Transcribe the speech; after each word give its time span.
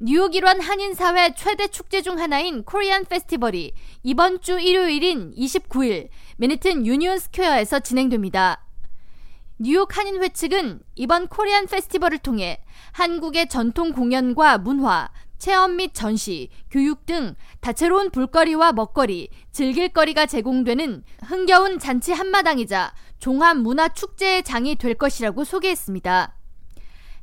뉴욕 0.00 0.34
일원 0.34 0.60
한인사회 0.60 1.34
최대 1.34 1.68
축제 1.68 2.02
중 2.02 2.18
하나인 2.18 2.64
코리안 2.64 3.04
페스티벌이 3.04 3.72
이번 4.02 4.40
주 4.40 4.58
일요일인 4.58 5.32
29일 5.36 6.08
맨해튼 6.36 6.84
유니온 6.84 7.18
스퀘어에서 7.20 7.78
진행됩니다. 7.78 8.64
뉴욕 9.58 9.96
한인회 9.96 10.30
측은 10.30 10.80
이번 10.96 11.28
코리안 11.28 11.66
페스티벌을 11.66 12.18
통해 12.18 12.64
한국의 12.90 13.48
전통 13.48 13.92
공연과 13.92 14.58
문화, 14.58 15.10
체험 15.38 15.76
및 15.76 15.94
전시, 15.94 16.50
교육 16.72 17.06
등 17.06 17.36
다채로운 17.60 18.10
볼거리와 18.10 18.72
먹거리, 18.72 19.28
즐길거리가 19.52 20.26
제공되는 20.26 21.04
흥겨운 21.22 21.78
잔치 21.78 22.12
한마당이자 22.12 22.92
종합 23.20 23.58
문화 23.58 23.88
축제의 23.88 24.42
장이 24.42 24.74
될 24.74 24.94
것이라고 24.94 25.44
소개했습니다. 25.44 26.34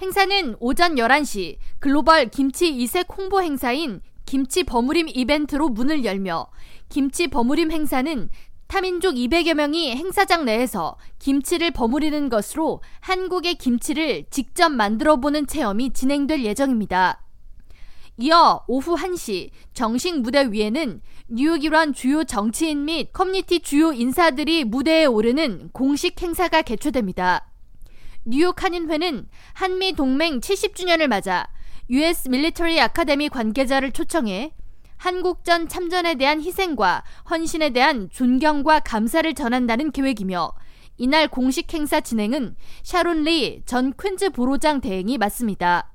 행사는 0.00 0.54
오전 0.60 0.94
11시 0.94 1.56
글로벌 1.80 2.28
김치 2.28 2.72
이색 2.72 3.08
홍보 3.16 3.42
행사인 3.42 4.00
김치 4.26 4.62
버무림 4.62 5.08
이벤트로 5.08 5.70
문을 5.70 6.04
열며 6.04 6.46
김치 6.88 7.26
버무림 7.26 7.72
행사는 7.72 8.28
타민족 8.68 9.14
200여 9.14 9.54
명이 9.54 9.96
행사장 9.96 10.44
내에서 10.44 10.96
김치를 11.18 11.72
버무리는 11.72 12.28
것으로 12.28 12.80
한국의 13.00 13.56
김치를 13.56 14.26
직접 14.30 14.68
만들어 14.68 15.16
보는 15.16 15.46
체험이 15.46 15.92
진행될 15.92 16.44
예정입니다. 16.44 17.22
이어 18.18 18.64
오후 18.68 18.94
1시 18.94 19.50
정식 19.72 20.20
무대 20.20 20.46
위에는 20.50 21.00
뉴욕 21.28 21.64
일원 21.64 21.92
주요 21.92 22.24
정치인 22.24 22.84
및 22.84 23.12
커뮤니티 23.12 23.60
주요 23.60 23.92
인사들이 23.92 24.64
무대에 24.64 25.06
오르는 25.06 25.70
공식 25.72 26.20
행사가 26.20 26.62
개최됩니다. 26.62 27.47
뉴욕 28.30 28.62
한인회는 28.62 29.26
한미 29.54 29.94
동맹 29.94 30.40
70주년을 30.40 31.06
맞아 31.06 31.48
US 31.88 32.28
Military 32.28 32.78
Academy 32.78 33.30
관계자를 33.30 33.90
초청해 33.92 34.52
한국전 34.98 35.66
참전에 35.68 36.16
대한 36.16 36.42
희생과 36.42 37.04
헌신에 37.30 37.70
대한 37.70 38.10
존경과 38.10 38.80
감사를 38.80 39.32
전한다는 39.32 39.92
계획이며 39.92 40.52
이날 40.98 41.28
공식 41.28 41.72
행사 41.72 42.02
진행은 42.02 42.54
샤론 42.82 43.22
리 43.24 43.62
전 43.64 43.94
퀸즈 43.98 44.28
borough장 44.30 44.82
대행이 44.82 45.16
맡습니다. 45.16 45.90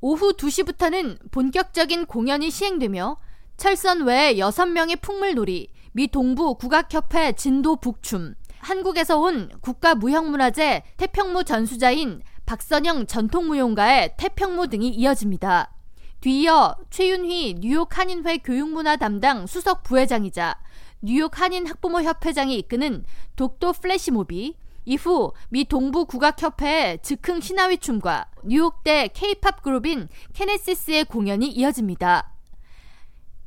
오후 0.00 0.34
2시부터는 0.34 1.32
본격적인 1.32 2.06
공연이 2.06 2.52
시행되며 2.52 3.16
철선 3.56 4.04
외 4.04 4.34
6명의 4.36 5.00
풍물놀이, 5.00 5.70
미 5.90 6.06
동부 6.06 6.54
국악협회 6.54 7.32
진도 7.32 7.74
북춤, 7.74 8.36
한국에서 8.60 9.18
온 9.18 9.50
국가무형문화재 9.60 10.84
태평무 10.96 11.44
전수자인 11.44 12.22
박선영 12.46 13.06
전통무용가의 13.06 14.14
태평무 14.16 14.68
등이 14.68 14.88
이어집니다. 14.90 15.72
뒤이어 16.20 16.76
최윤휘 16.90 17.56
뉴욕 17.60 17.96
한인회 17.96 18.38
교육문화 18.38 18.96
담당 18.96 19.46
수석 19.46 19.82
부회장이자 19.82 20.58
뉴욕 21.02 21.40
한인 21.40 21.66
학부모 21.66 22.02
협회장이 22.02 22.58
이끄는 22.58 23.04
독도 23.36 23.72
flash 23.72 24.13
mob이, 24.13 24.54
이후 24.84 25.32
미 25.48 25.64
동부 25.64 26.04
국악협회의 26.04 26.98
즉흥 27.02 27.40
시나위 27.40 27.78
춤과 27.78 28.26
뉴욕대 28.44 29.08
케이팝 29.14 29.62
그룹인 29.62 30.08
케네시스의 30.34 31.04
공연이 31.04 31.48
이어집니다. 31.48 32.32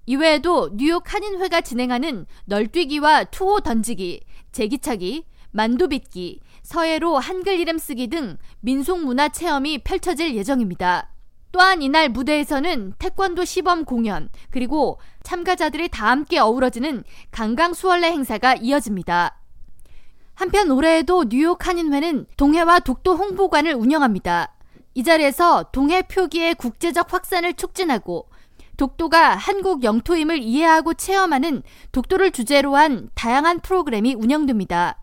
이외에도 0.06 0.70
뉴욕 0.74 1.14
한인회가 1.14 1.62
진행하는 1.62 2.26
널뛰기와 2.46 3.26
투호 3.26 3.62
던지기, 3.62 4.22
제기차기, 4.52 5.26
만두빚기, 5.52 6.42
서예로 6.64 7.18
한글 7.20 7.60
이름 7.60 7.78
쓰기 7.78 8.08
등 8.08 8.38
민속 8.60 9.04
문화 9.04 9.30
체험이 9.30 9.80
펼쳐질 9.80 10.36
예정입니다. 10.36 11.10
또한 11.52 11.84
이날 11.84 12.10
무대에서는 12.10 12.94
태권도 12.98 13.46
시범 13.46 13.86
공연, 13.86 14.30
그리고 14.50 15.00
참가자들이 15.22 15.90
다 15.90 16.10
함께 16.10 16.40
어우러지는 16.40 17.04
강강수월래 17.32 18.08
행사가 18.08 18.56
이어집니다. 18.56 19.40
한편 20.34 20.72
올해에도 20.72 21.26
뉴욕 21.30 21.66
한인회는 21.66 22.26
동해와 22.38 22.80
독도 22.80 23.16
홍보관을 23.16 23.76
운영합니다. 23.76 24.56
이 24.96 25.04
자리에서 25.04 25.70
동해 25.72 26.02
표기의 26.02 26.56
국제적 26.56 27.14
확산을 27.14 27.54
촉진하고 27.54 28.28
독도가 28.78 29.36
한국 29.36 29.84
영토임을 29.84 30.42
이해하고 30.42 30.94
체험하는 30.94 31.64
독도를 31.92 32.32
주제로 32.32 32.76
한 32.76 33.10
다양한 33.14 33.60
프로그램이 33.60 34.16
운영됩니다. 34.16 35.00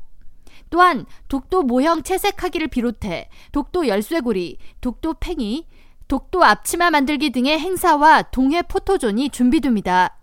또한 0.71 1.05
독도 1.29 1.63
모형 1.63 2.03
채색하기를 2.03 2.69
비롯해 2.69 3.29
독도 3.53 3.89
열쇠고리, 3.89 4.59
독도 4.81 5.15
팽이, 5.15 5.67
독도 6.09 6.45
앞치마 6.45 6.91
만들기 6.91 7.31
등의 7.31 7.59
행사와 7.59 8.23
동해 8.23 8.63
포토존이 8.63 9.31
준비됩니다. 9.31 10.17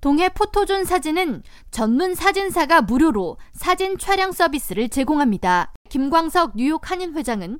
동해 0.00 0.28
포토존 0.28 0.84
사진은 0.84 1.42
전문 1.70 2.14
사진사가 2.14 2.82
무료로 2.82 3.38
사진 3.52 3.96
촬영 3.96 4.32
서비스를 4.32 4.90
제공합니다. 4.90 5.72
김광석 5.88 6.52
뉴욕 6.56 6.90
한인 6.90 7.14
회장은 7.14 7.58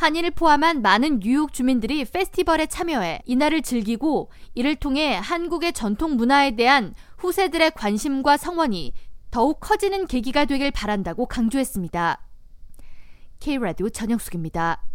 한인을 0.00 0.30
포함한 0.30 0.80
많은 0.80 1.20
뉴욕 1.20 1.52
주민들이 1.52 2.06
페스티벌에 2.06 2.64
참여해 2.64 3.20
이날을 3.26 3.60
즐기고 3.60 4.30
이를 4.54 4.74
통해 4.74 5.14
한국의 5.22 5.74
전통 5.74 6.16
문화에 6.16 6.56
대한 6.56 6.94
후세들의 7.18 7.72
관심과 7.72 8.38
성원이 8.38 8.94
더욱 9.30 9.60
커지는 9.60 10.06
계기가 10.06 10.46
되길 10.46 10.70
바란다고 10.70 11.26
강조했습니다. 11.26 12.18
K라디오 13.40 13.90
전영숙입니다. 13.90 14.89